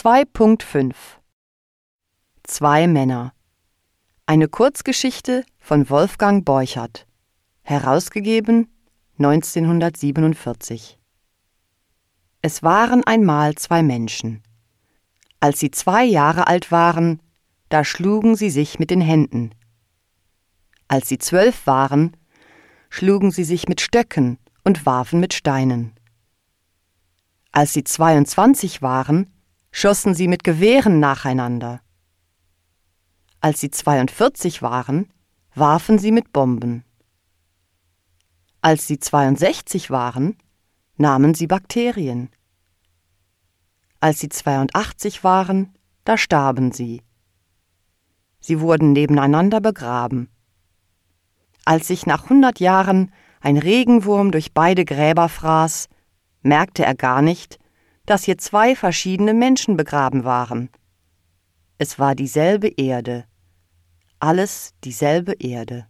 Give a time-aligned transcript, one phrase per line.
[0.00, 0.94] 2.5
[2.44, 3.32] Zwei Männer
[4.26, 7.08] Eine Kurzgeschichte von Wolfgang Borchert
[7.62, 8.68] Herausgegeben
[9.18, 11.00] 1947
[12.42, 14.44] Es waren einmal zwei Menschen.
[15.40, 17.20] Als sie zwei Jahre alt waren,
[17.68, 19.50] da schlugen sie sich mit den Händen.
[20.86, 22.16] Als sie zwölf waren,
[22.88, 25.92] schlugen sie sich mit Stöcken und warfen mit Steinen.
[27.50, 29.32] Als sie 22 waren,
[29.78, 31.80] schossen sie mit Gewehren nacheinander.
[33.40, 35.08] Als sie 42 waren,
[35.54, 36.84] warfen sie mit Bomben.
[38.60, 40.36] Als sie 62 waren,
[40.96, 42.30] nahmen sie Bakterien.
[44.00, 45.72] Als sie 82 waren,
[46.02, 47.02] da starben sie.
[48.40, 50.28] Sie wurden nebeneinander begraben.
[51.64, 55.88] Als sich nach hundert Jahren ein Regenwurm durch beide Gräber fraß,
[56.42, 57.60] merkte er gar nicht,
[58.08, 60.70] dass hier zwei verschiedene Menschen begraben waren.
[61.76, 63.26] Es war dieselbe Erde,
[64.18, 65.86] alles dieselbe Erde.